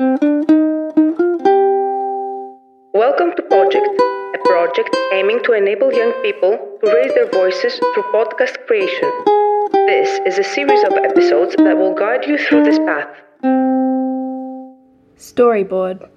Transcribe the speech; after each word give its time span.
Welcome 0.00 0.30
to 3.34 3.42
Project, 3.50 3.88
a 4.32 4.38
project 4.44 4.96
aiming 5.12 5.42
to 5.42 5.54
enable 5.54 5.92
young 5.92 6.12
people 6.22 6.56
to 6.84 6.92
raise 6.92 7.12
their 7.14 7.28
voices 7.28 7.80
through 7.80 8.04
podcast 8.14 8.64
creation. 8.68 9.10
This 9.72 10.20
is 10.24 10.38
a 10.38 10.44
series 10.44 10.84
of 10.84 10.92
episodes 10.92 11.56
that 11.56 11.76
will 11.76 11.94
guide 11.94 12.28
you 12.28 12.38
through 12.38 12.62
this 12.62 12.78
path. 12.78 13.08
Storyboard. 15.16 16.08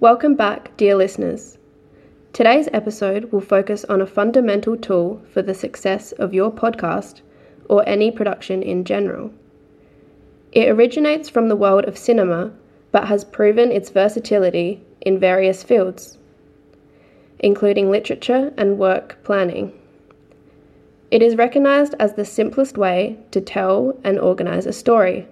Welcome 0.00 0.34
back, 0.34 0.74
dear 0.78 0.96
listeners. 0.96 1.58
Today's 2.32 2.70
episode 2.72 3.30
will 3.30 3.42
focus 3.42 3.84
on 3.90 4.00
a 4.00 4.06
fundamental 4.06 4.74
tool 4.74 5.20
for 5.34 5.42
the 5.42 5.52
success 5.52 6.12
of 6.12 6.32
your 6.32 6.50
podcast 6.50 7.20
or 7.68 7.86
any 7.86 8.10
production 8.10 8.62
in 8.62 8.84
general. 8.84 9.30
It 10.52 10.70
originates 10.70 11.28
from 11.28 11.48
the 11.48 11.56
world 11.56 11.84
of 11.84 11.98
cinema 11.98 12.52
but 12.98 13.06
has 13.06 13.22
proven 13.22 13.70
its 13.70 13.90
versatility 13.90 14.80
in 15.02 15.20
various 15.20 15.62
fields, 15.62 16.18
including 17.38 17.92
literature 17.92 18.52
and 18.56 18.76
work 18.76 19.16
planning. 19.22 19.72
It 21.12 21.22
is 21.22 21.36
recognized 21.36 21.94
as 22.00 22.14
the 22.14 22.24
simplest 22.24 22.76
way 22.76 23.16
to 23.30 23.40
tell 23.40 23.96
and 24.02 24.18
organize 24.18 24.66
a 24.66 24.72
story, 24.72 25.28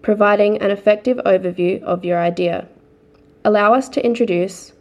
providing 0.00 0.56
an 0.62 0.70
effective 0.70 1.18
overview 1.26 1.82
of 1.82 2.06
your 2.06 2.18
idea. 2.18 2.66
Allow 3.44 3.74
us 3.74 3.90
to 3.90 4.02
introduce 4.02 4.72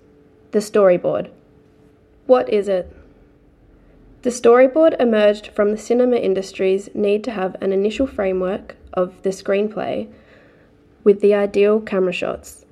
the 0.52 0.60
storyboard. 0.60 1.30
What 2.26 2.48
is 2.48 2.70
it? 2.70 2.90
The 4.22 4.30
storyboard 4.30 4.96
emerged 4.98 5.48
from 5.48 5.72
the 5.72 5.78
cinema 5.78 6.16
industry's 6.16 6.88
need 6.96 7.22
to 7.26 7.32
have 7.32 7.58
an 7.60 7.74
initial 7.74 8.08
framework 8.08 8.78
of 8.94 9.22
the 9.24 9.32
screenplay 9.32 10.08
with 11.04 11.22
the 11.22 11.34
ideal 11.34 11.80
camera 11.82 12.14
shots. 12.14 12.66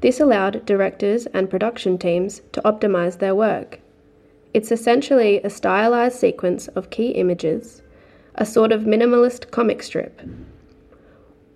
This 0.00 0.20
allowed 0.20 0.66
directors 0.66 1.26
and 1.26 1.48
production 1.48 1.98
teams 1.98 2.42
to 2.52 2.62
optimize 2.62 3.18
their 3.18 3.34
work. 3.34 3.80
It's 4.52 4.72
essentially 4.72 5.40
a 5.42 5.50
stylized 5.50 6.18
sequence 6.18 6.68
of 6.68 6.90
key 6.90 7.10
images, 7.10 7.82
a 8.34 8.44
sort 8.44 8.72
of 8.72 8.82
minimalist 8.82 9.50
comic 9.50 9.82
strip. 9.82 10.20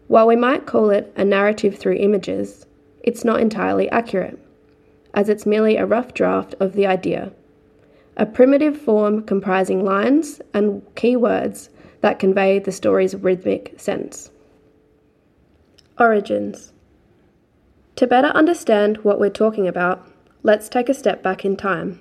While 0.08 0.27
we 0.27 0.36
might 0.36 0.66
call 0.66 0.91
it 0.91 1.12
a 1.16 1.24
narrative 1.24 1.77
through 1.77 1.96
images, 1.96 2.66
it's 3.02 3.24
not 3.24 3.41
entirely 3.41 3.91
accurate, 3.91 4.39
as 5.14 5.28
it's 5.28 5.46
merely 5.46 5.77
a 5.77 5.86
rough 5.86 6.14
draft 6.14 6.55
of 6.61 6.74
the 6.74 6.86
idea 6.86 7.33
a 8.16 8.24
primitive 8.24 8.80
form 8.80 9.22
comprising 9.22 9.84
lines 9.84 10.41
and 10.55 10.83
key 10.94 11.16
words 11.16 11.68
that 12.00 12.18
convey 12.18 12.58
the 12.58 12.72
story's 12.72 13.14
rhythmic 13.14 13.74
sense. 13.77 14.30
Origins 15.98 16.75
To 17.97 18.06
better 18.06 18.28
understand 18.28 18.98
what 18.98 19.19
we're 19.19 19.30
talking 19.30 19.66
about, 19.66 20.06
let's 20.42 20.69
take 20.69 20.91
a 20.91 20.94
step 20.94 21.22
back 21.22 21.42
in 21.44 21.56
time. 21.56 22.00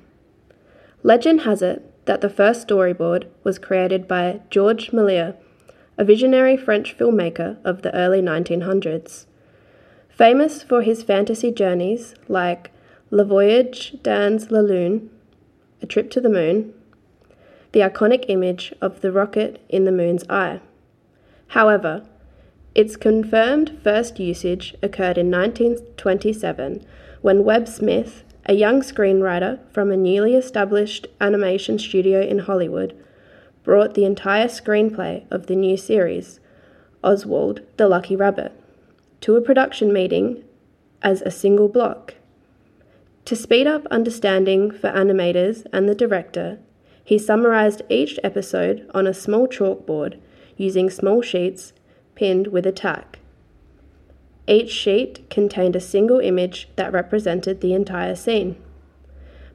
Legend 1.01 1.41
has 1.41 1.61
it 1.61 2.05
that 2.05 2.19
the 2.19 2.29
first 2.29 2.67
storyboard 2.67 3.27
was 3.43 3.57
created 3.57 4.05
by 4.05 4.41
Georges 4.49 4.89
Méliès, 4.89 5.37
a 5.97 6.03
visionary 6.03 6.57
French 6.57 6.97
filmmaker 6.97 7.57
of 7.63 7.83
the 7.83 7.95
early 7.95 8.21
1900s. 8.21 9.27
Famous 10.09 10.61
for 10.61 10.81
his 10.81 11.01
fantasy 11.01 11.51
journeys 11.51 12.15
like 12.27 12.71
Le 13.11 13.23
Voyage 13.23 13.95
dans 14.03 14.51
la 14.51 14.59
Lune 14.59 15.09
a 15.81 15.85
Trip 15.85 16.09
to 16.11 16.19
the 16.19 16.29
Moon, 16.29 16.73
the 17.71 17.79
iconic 17.79 18.25
image 18.27 18.73
of 18.81 18.99
the 18.99 19.11
rocket 19.11 19.63
in 19.69 19.85
the 19.85 19.91
moon's 19.91 20.23
eye. 20.29 20.59
However, 21.49 22.03
its 22.75 22.97
confirmed 22.97 23.79
first 23.81 24.19
usage 24.19 24.75
occurred 24.83 25.17
in 25.17 25.31
1927 25.31 26.85
when 27.21 27.45
Webb 27.45 27.69
Smith, 27.69 28.23
a 28.45 28.53
young 28.53 28.81
screenwriter 28.81 29.59
from 29.71 29.89
a 29.89 29.97
newly 29.97 30.35
established 30.35 31.07
animation 31.21 31.79
studio 31.79 32.21
in 32.21 32.39
Hollywood, 32.39 32.93
brought 33.63 33.93
the 33.93 34.03
entire 34.03 34.47
screenplay 34.47 35.23
of 35.31 35.47
the 35.47 35.55
new 35.55 35.77
series, 35.77 36.41
Oswald 37.01 37.61
the 37.77 37.87
Lucky 37.87 38.15
Rabbit, 38.15 38.51
to 39.21 39.37
a 39.37 39.41
production 39.41 39.93
meeting 39.93 40.43
as 41.01 41.21
a 41.21 41.31
single 41.31 41.69
block. 41.69 42.15
To 43.23 43.35
speed 43.35 43.67
up 43.67 43.87
understanding 43.87 44.69
for 44.69 44.91
animators 44.91 45.65
and 45.71 45.87
the 45.87 45.95
director, 45.95 46.59
he 47.03 47.17
summarized 47.17 47.83
each 47.89 48.19
episode 48.23 48.89
on 48.93 49.07
a 49.07 49.13
small 49.13 49.47
chalkboard 49.47 50.19
using 50.57 50.89
small 50.89 51.21
sheets 51.21 51.73
pinned 52.15 52.47
with 52.47 52.65
a 52.65 52.71
tack. 52.71 53.19
Each 54.47 54.71
sheet 54.71 55.29
contained 55.29 55.75
a 55.75 55.81
single 55.81 56.19
image 56.19 56.69
that 56.75 56.93
represented 56.93 57.61
the 57.61 57.73
entire 57.73 58.15
scene. 58.15 58.55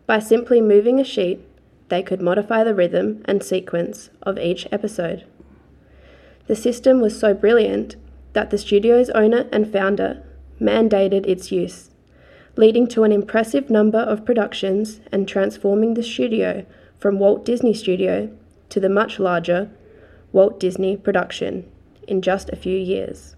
By 0.06 0.18
simply 0.18 0.60
moving 0.60 1.00
a 1.00 1.04
sheet, 1.04 1.40
they 1.88 2.02
could 2.02 2.20
modify 2.20 2.64
the 2.64 2.74
rhythm 2.74 3.22
and 3.24 3.42
sequence 3.42 4.10
of 4.22 4.38
each 4.38 4.66
episode. 4.70 5.24
The 6.46 6.56
system 6.56 7.00
was 7.00 7.18
so 7.18 7.34
brilliant 7.34 7.96
that 8.32 8.50
the 8.50 8.58
studio's 8.58 9.10
owner 9.10 9.48
and 9.52 9.72
founder 9.72 10.22
mandated 10.60 11.26
its 11.26 11.50
use 11.50 11.90
leading 12.56 12.86
to 12.86 13.04
an 13.04 13.12
impressive 13.12 13.70
number 13.70 13.98
of 13.98 14.24
productions 14.24 15.00
and 15.12 15.26
transforming 15.26 15.94
the 15.94 16.02
studio 16.02 16.66
from 16.98 17.18
Walt 17.18 17.44
Disney 17.44 17.72
Studio 17.72 18.30
to 18.68 18.80
the 18.80 18.88
much 18.88 19.18
larger 19.18 19.70
Walt 20.32 20.60
Disney 20.60 20.96
production 20.96 21.70
in 22.10 22.20
just 22.20 22.50
a 22.50 22.56
few 22.56 22.76
years. 22.76 23.36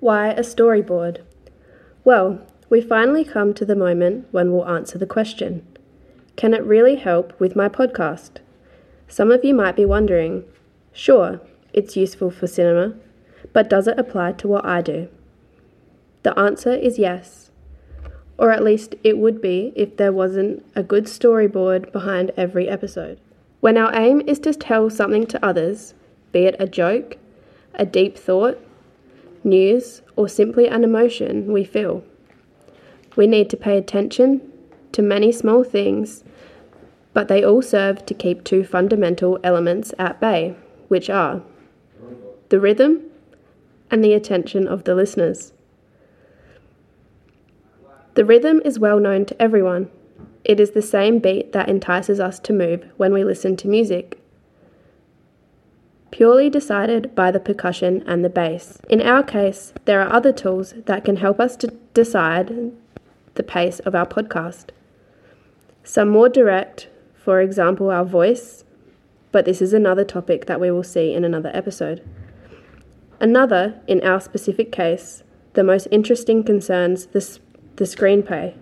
Why 0.00 0.30
a 0.30 0.40
storyboard? 0.40 1.18
Well, 2.04 2.40
we 2.68 2.80
finally 2.80 3.24
come 3.24 3.54
to 3.54 3.64
the 3.64 3.76
moment 3.76 4.26
when 4.32 4.50
we'll 4.50 4.68
answer 4.68 4.98
the 4.98 5.06
question 5.06 5.66
Can 6.36 6.54
it 6.54 6.64
really 6.64 6.96
help 6.96 7.38
with 7.38 7.54
my 7.54 7.68
podcast? 7.68 8.38
Some 9.06 9.30
of 9.30 9.44
you 9.44 9.54
might 9.54 9.76
be 9.76 9.84
wondering 9.84 10.44
sure, 10.92 11.40
it's 11.72 11.96
useful 11.96 12.30
for 12.30 12.46
cinema, 12.46 12.94
but 13.52 13.70
does 13.70 13.86
it 13.86 13.98
apply 13.98 14.32
to 14.32 14.48
what 14.48 14.64
I 14.64 14.80
do? 14.80 15.08
The 16.22 16.38
answer 16.38 16.72
is 16.72 16.98
yes 16.98 17.42
or 18.42 18.50
at 18.50 18.64
least 18.64 18.96
it 19.04 19.18
would 19.18 19.40
be 19.40 19.72
if 19.76 19.96
there 19.96 20.12
wasn't 20.12 20.64
a 20.74 20.82
good 20.82 21.04
storyboard 21.04 21.92
behind 21.92 22.32
every 22.36 22.68
episode. 22.68 23.20
When 23.60 23.78
our 23.78 23.94
aim 23.94 24.20
is 24.26 24.40
to 24.40 24.52
tell 24.52 24.90
something 24.90 25.26
to 25.26 25.44
others, 25.44 25.94
be 26.32 26.46
it 26.46 26.56
a 26.58 26.66
joke, 26.66 27.18
a 27.74 27.86
deep 27.86 28.16
thought, 28.16 28.58
news, 29.44 30.02
or 30.16 30.28
simply 30.28 30.68
an 30.68 30.84
emotion 30.84 31.52
we 31.52 31.64
feel, 31.64 32.04
we 33.16 33.26
need 33.26 33.50
to 33.50 33.56
pay 33.56 33.76
attention 33.76 34.40
to 34.92 35.02
many 35.02 35.32
small 35.32 35.64
things, 35.64 36.24
but 37.12 37.28
they 37.28 37.44
all 37.44 37.62
serve 37.62 38.06
to 38.06 38.14
keep 38.14 38.44
two 38.44 38.64
fundamental 38.64 39.38
elements 39.44 39.92
at 39.98 40.20
bay, 40.20 40.54
which 40.88 41.10
are 41.10 41.42
the 42.48 42.60
rhythm 42.60 43.02
and 43.90 44.02
the 44.02 44.14
attention 44.14 44.66
of 44.66 44.84
the 44.84 44.94
listeners. 44.94 45.52
The 48.14 48.24
rhythm 48.24 48.60
is 48.64 48.78
well 48.78 48.98
known 48.98 49.24
to 49.26 49.42
everyone. 49.42 49.90
It 50.44 50.60
is 50.60 50.72
the 50.72 50.82
same 50.82 51.18
beat 51.18 51.52
that 51.52 51.68
entices 51.68 52.20
us 52.20 52.38
to 52.40 52.52
move 52.52 52.84
when 52.96 53.12
we 53.12 53.24
listen 53.24 53.56
to 53.58 53.68
music. 53.68 54.21
Purely 56.12 56.48
decided 56.48 57.14
by 57.16 57.32
the 57.32 57.40
percussion 57.40 58.04
and 58.06 58.24
the 58.24 58.30
bass. 58.30 58.78
In 58.88 59.02
our 59.02 59.24
case, 59.24 59.72
there 59.86 60.00
are 60.00 60.12
other 60.12 60.32
tools 60.32 60.74
that 60.86 61.04
can 61.04 61.16
help 61.16 61.40
us 61.40 61.56
to 61.56 61.74
decide 61.94 62.70
the 63.34 63.42
pace 63.42 63.80
of 63.80 63.96
our 63.96 64.06
podcast. 64.06 64.66
Some 65.82 66.10
more 66.10 66.28
direct, 66.28 66.88
for 67.14 67.40
example, 67.40 67.90
our 67.90 68.04
voice, 68.04 68.62
but 69.32 69.46
this 69.46 69.60
is 69.60 69.72
another 69.72 70.04
topic 70.04 70.46
that 70.46 70.60
we 70.60 70.70
will 70.70 70.84
see 70.84 71.12
in 71.12 71.24
another 71.24 71.50
episode. 71.54 72.06
Another, 73.18 73.80
in 73.88 74.00
our 74.02 74.20
specific 74.20 74.70
case, 74.70 75.24
the 75.54 75.64
most 75.64 75.88
interesting 75.90 76.44
concerns 76.44 77.06
the 77.06 77.38
the 77.76 77.84
screenplay. 77.84 78.54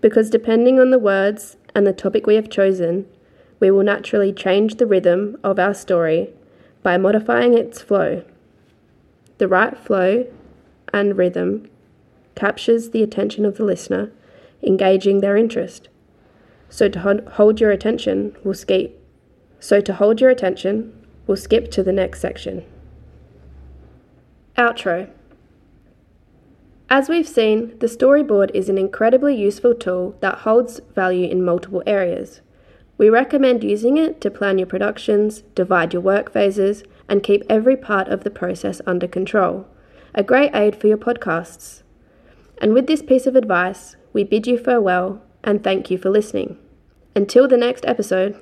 Because 0.00 0.30
depending 0.30 0.80
on 0.80 0.90
the 0.90 0.98
words 0.98 1.56
and 1.74 1.86
the 1.86 1.92
topic 1.92 2.26
we 2.26 2.34
have 2.34 2.48
chosen, 2.48 3.06
we 3.62 3.70
will 3.70 3.84
naturally 3.84 4.32
change 4.32 4.74
the 4.74 4.86
rhythm 4.86 5.36
of 5.44 5.56
our 5.56 5.72
story 5.72 6.28
by 6.82 6.98
modifying 6.98 7.56
its 7.56 7.80
flow. 7.80 8.24
The 9.38 9.46
right 9.46 9.78
flow 9.78 10.26
and 10.92 11.16
rhythm 11.16 11.70
captures 12.34 12.90
the 12.90 13.04
attention 13.04 13.44
of 13.44 13.58
the 13.58 13.64
listener, 13.64 14.10
engaging 14.64 15.20
their 15.20 15.36
interest. 15.36 15.88
So 16.70 16.88
to 16.88 17.22
hold 17.34 17.60
your 17.60 17.70
attention, 17.70 18.36
we'll 18.42 18.54
skip. 18.54 19.00
So 19.60 19.80
to 19.80 19.94
hold 19.94 20.20
your 20.20 20.30
attention, 20.30 20.92
we'll 21.28 21.36
skip 21.36 21.70
to 21.70 21.84
the 21.84 21.92
next 21.92 22.20
section. 22.20 22.64
Outro. 24.58 25.08
As 26.90 27.08
we've 27.08 27.28
seen, 27.28 27.78
the 27.78 27.86
storyboard 27.86 28.50
is 28.54 28.68
an 28.68 28.76
incredibly 28.76 29.36
useful 29.36 29.76
tool 29.76 30.16
that 30.18 30.38
holds 30.38 30.80
value 30.96 31.28
in 31.30 31.44
multiple 31.44 31.84
areas. 31.86 32.40
We 33.02 33.10
recommend 33.10 33.64
using 33.64 33.96
it 33.96 34.20
to 34.20 34.30
plan 34.30 34.58
your 34.58 34.68
productions, 34.68 35.42
divide 35.56 35.92
your 35.92 36.02
work 36.02 36.32
phases, 36.32 36.84
and 37.08 37.20
keep 37.20 37.42
every 37.48 37.76
part 37.76 38.06
of 38.06 38.22
the 38.22 38.30
process 38.30 38.80
under 38.86 39.08
control, 39.08 39.66
a 40.14 40.22
great 40.22 40.54
aid 40.54 40.76
for 40.76 40.86
your 40.86 40.98
podcasts. 40.98 41.82
And 42.58 42.74
with 42.74 42.86
this 42.86 43.02
piece 43.02 43.26
of 43.26 43.34
advice, 43.34 43.96
we 44.12 44.22
bid 44.22 44.46
you 44.46 44.56
farewell 44.56 45.20
and 45.42 45.64
thank 45.64 45.90
you 45.90 45.98
for 45.98 46.10
listening. 46.10 46.58
Until 47.16 47.48
the 47.48 47.56
next 47.56 47.84
episode. 47.86 48.40